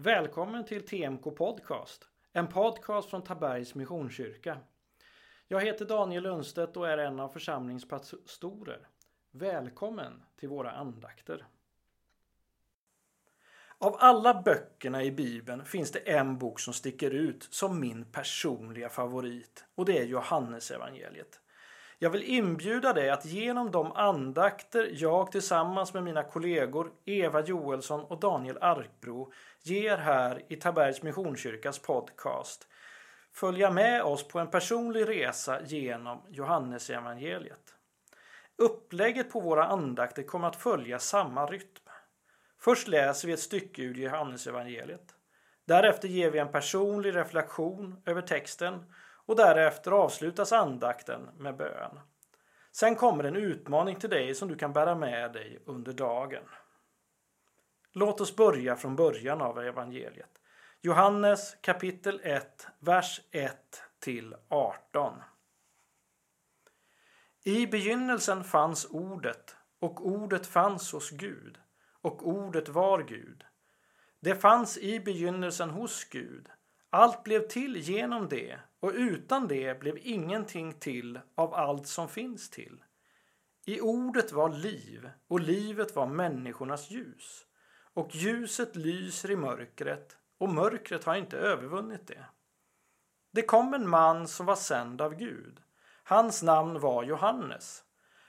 [0.00, 4.58] Välkommen till TMK Podcast, en podcast från Tabergs Missionskyrka.
[5.48, 8.88] Jag heter Daniel Lundstedt och är en av församlingspastorer.
[9.30, 11.46] Välkommen till våra andakter.
[13.78, 18.88] Av alla böckerna i Bibeln finns det en bok som sticker ut som min personliga
[18.88, 21.40] favorit och det är Johannesevangeliet.
[21.98, 28.00] Jag vill inbjuda dig att genom de andakter jag tillsammans med mina kollegor Eva Joelsson
[28.00, 32.68] och Daniel Arkbro ger här i Tabergs Missionskyrkas podcast
[33.32, 37.74] följa med oss på en personlig resa genom Johannesevangeliet.
[38.56, 41.84] Upplägget på våra andakter kommer att följa samma rytm.
[42.60, 45.14] Först läser vi ett stycke ur Johannesevangeliet.
[45.64, 48.84] Därefter ger vi en personlig reflektion över texten
[49.28, 52.00] och därefter avslutas andakten med bön.
[52.72, 56.42] Sen kommer en utmaning till dig som du kan bära med dig under dagen.
[57.92, 60.40] Låt oss börja från början av evangeliet.
[60.80, 65.22] Johannes kapitel 1, vers 1 till 18.
[67.44, 71.58] I begynnelsen fanns ordet och ordet fanns hos Gud
[72.00, 73.44] och ordet var Gud.
[74.20, 76.48] Det fanns i begynnelsen hos Gud.
[76.90, 82.50] Allt blev till genom det och utan det blev ingenting till av allt som finns
[82.50, 82.84] till.
[83.66, 87.44] I ordet var liv och livet var människornas ljus.
[87.94, 92.24] Och ljuset lyser i mörkret och mörkret har inte övervunnit det.
[93.32, 95.62] Det kom en man som var sänd av Gud.
[96.04, 97.84] Hans namn var Johannes.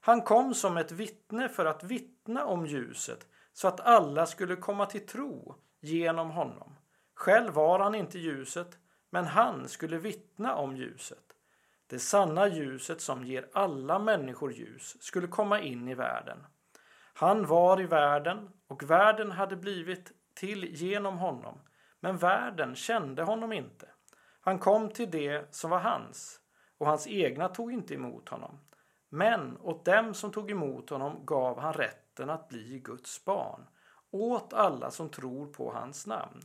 [0.00, 4.86] Han kom som ett vittne för att vittna om ljuset så att alla skulle komma
[4.86, 6.73] till tro genom honom.
[7.14, 8.78] Själv var han inte ljuset,
[9.10, 11.24] men han skulle vittna om ljuset.
[11.86, 16.46] Det sanna ljuset som ger alla människor ljus skulle komma in i världen.
[17.14, 21.60] Han var i världen och världen hade blivit till genom honom,
[22.00, 23.88] men världen kände honom inte.
[24.40, 26.40] Han kom till det som var hans
[26.78, 28.60] och hans egna tog inte emot honom.
[29.08, 33.66] Men åt dem som tog emot honom gav han rätten att bli Guds barn,
[34.10, 36.42] åt alla som tror på hans namn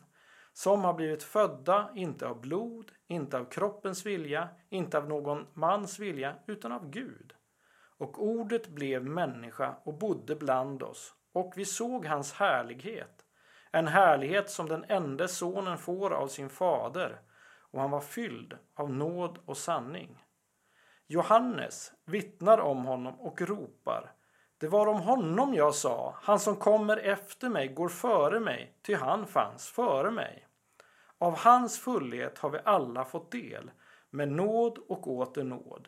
[0.59, 5.99] som har blivit födda, inte av blod, inte av kroppens vilja, inte av någon mans
[5.99, 7.33] vilja, utan av Gud.
[7.97, 13.25] Och ordet blev människa och bodde bland oss, och vi såg hans härlighet,
[13.71, 17.21] en härlighet som den enda sonen får av sin fader,
[17.71, 20.23] och han var fylld av nåd och sanning.
[21.07, 24.13] Johannes vittnar om honom och ropar
[24.59, 28.95] det var om honom jag sa, han som kommer efter mig går före mig, ty
[28.95, 30.48] han fanns före mig.
[31.19, 33.71] Av hans fullhet har vi alla fått del,
[34.09, 35.87] med nåd och åter nåd.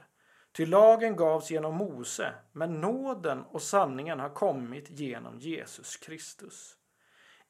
[0.51, 6.77] Ty lagen gavs genom Mose, men nåden och sanningen har kommit genom Jesus Kristus.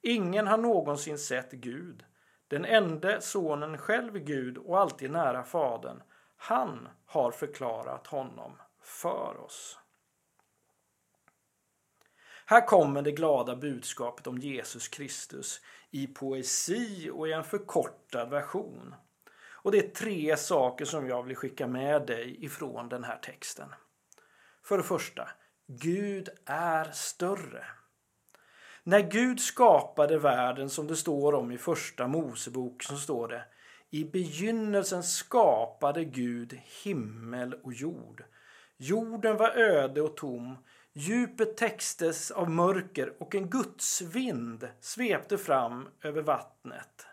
[0.01, 2.05] Ingen har någonsin sett Gud.
[2.47, 6.01] Den enda sonen själv Gud och alltid nära Fadern.
[6.37, 9.77] Han har förklarat honom för oss.
[12.45, 18.95] Här kommer det glada budskapet om Jesus Kristus i poesi och i en förkortad version.
[19.63, 23.69] Och det är tre saker som jag vill skicka med dig ifrån den här texten.
[24.63, 25.29] För det första,
[25.67, 27.65] Gud är större.
[28.83, 33.43] När Gud skapade världen som det står om i första Mosebok så står det
[33.89, 38.23] I begynnelsen skapade Gud himmel och jord.
[38.77, 40.57] Jorden var öde och tom,
[40.93, 47.07] Djupet täcktes av mörker och en gudsvind svepte fram över vattnet.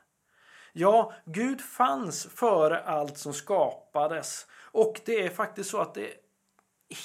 [0.73, 6.11] Ja, Gud fanns före allt som skapades och det är faktiskt så att det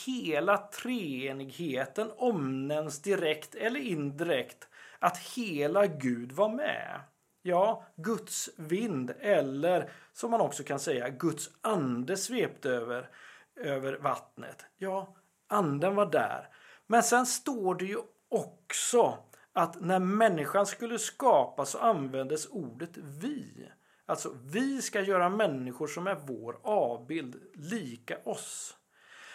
[0.06, 4.68] hela treenigheten omnämns direkt eller indirekt
[5.00, 7.00] att hela Gud var med.
[7.42, 13.10] Ja, Guds vind eller som man också kan säga Guds ande svepte över,
[13.56, 14.66] över vattnet.
[14.78, 15.16] Ja,
[15.48, 16.50] anden var där.
[16.88, 17.98] Men sen står det ju
[18.30, 19.18] också
[19.54, 23.70] att när människan skulle skapas så användes ordet vi.
[24.06, 28.78] Alltså vi ska göra människor som är vår avbild lika oss.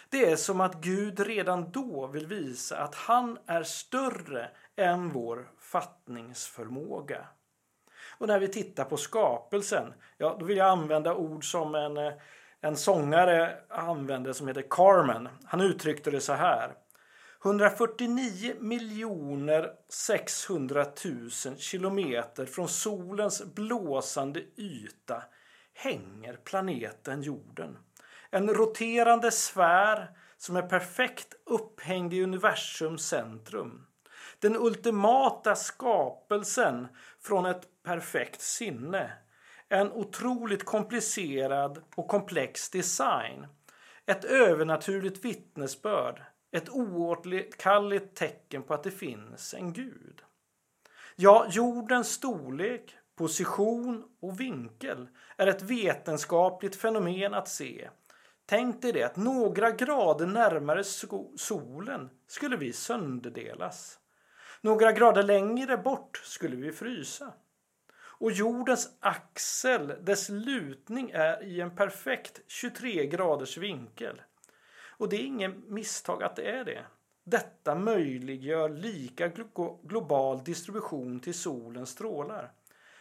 [0.09, 5.51] Det är som att Gud redan då vill visa att han är större än vår
[5.59, 7.27] fattningsförmåga.
[8.17, 12.13] Och när vi tittar på skapelsen, ja då vill jag använda ord som en, eh,
[12.61, 15.29] en sångare använde som heter Carmen.
[15.45, 16.73] Han uttryckte det så här.
[17.43, 20.85] 149 miljoner 600
[21.45, 25.23] 000 kilometer från solens blåsande yta
[25.73, 27.77] hänger planeten jorden.
[28.29, 33.85] En roterande sfär som är perfekt upphängd i universums centrum.
[34.39, 36.87] Den ultimata skapelsen
[37.19, 39.11] från ett perfekt sinne.
[39.69, 43.47] En otroligt komplicerad och komplex design.
[44.05, 46.21] Ett övernaturligt vittnesbörd.
[46.51, 50.21] Ett oåterkalleligt tecken på att det finns en gud.
[51.15, 55.07] Ja, jordens storlek, position och vinkel
[55.37, 57.89] är ett vetenskapligt fenomen att se.
[58.45, 60.83] Tänk dig det att några grader närmare
[61.37, 63.99] solen skulle vi sönderdelas.
[64.61, 67.33] Några grader längre bort skulle vi frysa.
[68.19, 74.21] Och jordens axel, dess lutning är i en perfekt 23 graders vinkel.
[74.99, 76.85] Och det är inget misstag att det är det.
[77.23, 79.31] Detta möjliggör lika
[79.83, 82.51] global distribution till solens strålar.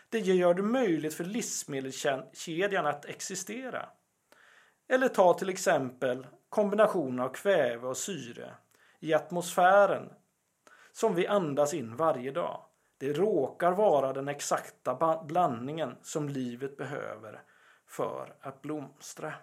[0.08, 3.88] Det gör det möjligt för livsmedelskedjan att existera.
[4.88, 8.54] Eller ta till exempel kombinationen av kväve och syre
[9.00, 10.12] i atmosfären
[10.92, 12.64] som vi andas in varje dag.
[12.98, 17.42] Det råkar vara den exakta blandningen som livet behöver
[17.86, 19.34] för att blomstra.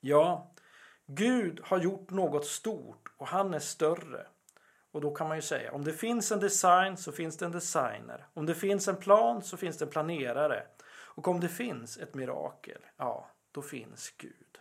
[0.00, 0.52] Ja,
[1.12, 4.26] Gud har gjort något stort och han är större.
[4.92, 7.52] Och då kan man ju säga om det finns en design så finns det en
[7.52, 8.26] designer.
[8.34, 10.66] Om det finns en plan så finns det en planerare.
[10.88, 14.58] Och om det finns ett mirakel, ja, då finns Gud.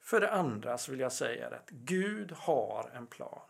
[0.00, 3.48] För det andra så vill jag säga att Gud har en plan.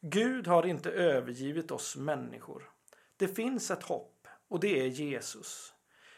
[0.00, 2.70] Gud har inte övergivit oss människor.
[3.16, 5.74] Det finns ett hopp och det är Jesus.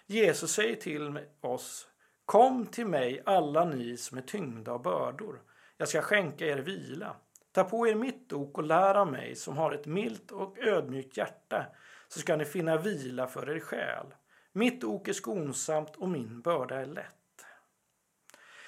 [0.07, 1.89] Jesus säger till oss
[2.33, 5.43] Kom till mig alla ni som är tyngda av bördor.
[5.77, 7.17] Jag ska skänka er vila.
[7.53, 11.17] Ta på er mitt ok och lär av mig som har ett milt och ödmjukt
[11.17, 11.67] hjärta
[12.09, 14.07] så ska ni finna vila för er själ.
[14.53, 17.45] Mitt ok är skonsamt och min börda är lätt.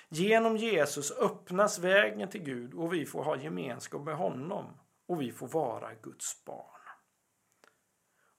[0.08, 4.66] Genom Jesus öppnas vägen till Gud och vi får ha gemenskap med honom
[5.06, 6.80] och vi får vara Guds barn.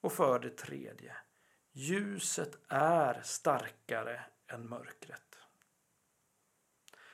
[0.02, 1.16] Och för det tredje,
[1.74, 5.22] ljuset är starkare än mörkret.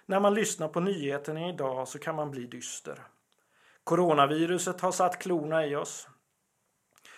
[0.05, 3.07] När man lyssnar på nyheterna idag så kan man bli dyster.
[3.83, 6.07] Coronaviruset har satt klorna i oss.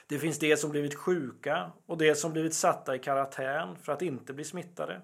[0.07, 4.01] Det finns de som blivit sjuka och de som blivit satta i karantän för att
[4.01, 5.01] inte bli smittade.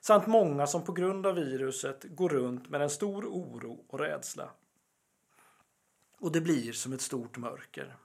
[0.00, 4.50] Samt många som på grund av viruset går runt med en stor oro och rädsla.
[6.20, 7.96] Och det blir som ett stort mörker.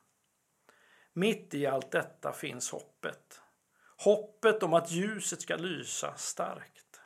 [1.14, 3.42] Mitt i allt detta finns hoppet.
[4.04, 7.02] Hoppet om att ljuset ska lysa starkt.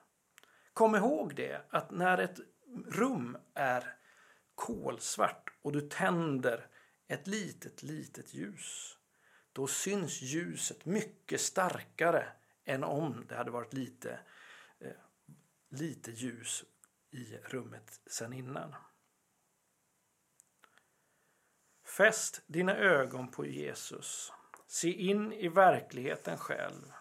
[0.73, 2.39] Kom ihåg det att när ett
[2.87, 3.97] rum är
[4.55, 6.67] kolsvart och du tänder
[7.07, 8.97] ett litet, litet ljus
[9.53, 12.27] då syns ljuset mycket starkare
[12.65, 14.19] än om det hade varit lite,
[14.79, 14.91] eh,
[15.69, 16.63] lite ljus
[17.11, 18.75] i rummet sen innan.
[21.97, 24.31] Fäst dina ögon på Jesus.
[24.67, 26.93] Se in i verkligheten själv.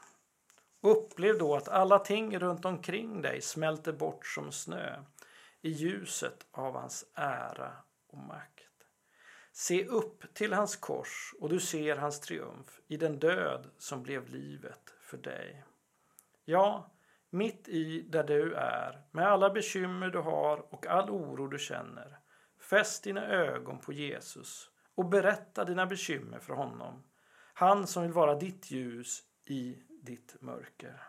[0.80, 5.04] Upplev då att alla ting runt omkring dig smälter bort som snö
[5.60, 7.72] i ljuset av hans ära
[8.06, 8.64] och makt.
[9.52, 14.28] Se upp till hans kors och du ser hans triumf i den död som blev
[14.28, 15.64] livet för dig.
[16.44, 16.90] Ja,
[17.30, 22.18] mitt i där du är, med alla bekymmer du har och all oro du känner,
[22.60, 27.02] fäst dina ögon på Jesus och berätta dina bekymmer för honom.
[27.56, 31.02] Han som vill vara ditt ljus i ditt mörker.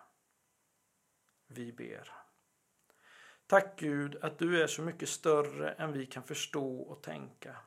[1.48, 2.12] Vi ber.
[3.48, 7.58] Tack Gud att du är så mycket större än vi kan förstå och tänka.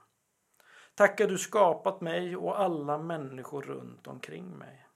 [0.95, 4.87] Tack att du skapat mig och alla människor runt omkring mig.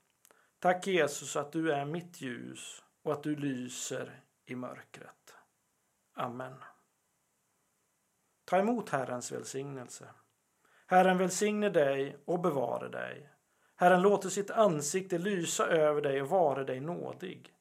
[0.59, 5.35] Tack Jesus att du är mitt ljus och att du lyser i mörkret.
[6.13, 6.55] Amen.
[8.45, 10.09] Ta emot Herrens välsignelse.
[10.87, 13.32] Herren välsigne dig och bevare dig.
[13.75, 17.53] Herren låter sitt ansikte lysa över dig och vare dig nådig.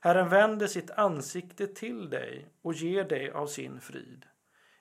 [0.00, 4.26] Herren vänder sitt ansikte till dig och ger dig av sin frid.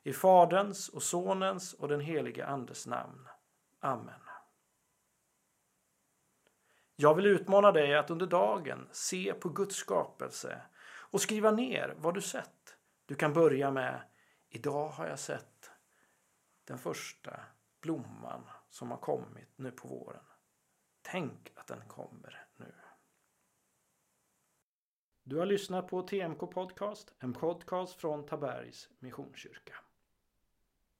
[0.04, 3.28] I Faderns och Sonens och den helige Andes namn.
[3.80, 4.20] Amen.
[6.96, 10.62] Jag vill utmana dig att under dagen se på Guds skapelse
[11.12, 12.78] och skriva ner vad du sett.
[13.06, 14.02] Du kan börja med
[14.56, 15.72] Idag har jag sett
[16.64, 17.40] den första
[17.82, 20.24] blomman som har kommit nu på våren.
[21.04, 22.74] Tänk att den kommer nu.
[25.24, 29.74] Du har lyssnat på TMK Podcast, en podcast från Tabergs Missionskyrka.